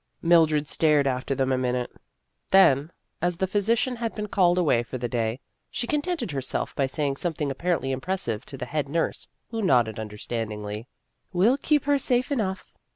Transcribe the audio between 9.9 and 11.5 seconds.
understand ingly, "We